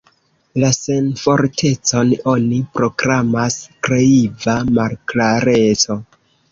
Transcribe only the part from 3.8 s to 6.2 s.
kreiva malklareco.